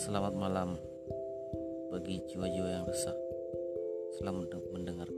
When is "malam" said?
0.32-0.80